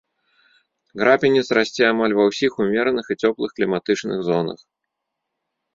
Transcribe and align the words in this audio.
Крапінец 1.01 1.43
расце 1.59 1.83
амаль 1.91 2.15
ва 2.21 2.25
ўсіх 2.31 2.51
ўмераных 2.65 3.05
і 3.13 3.19
цёплых 3.27 3.49
кліматычных 3.61 4.17
зонах. 4.31 4.59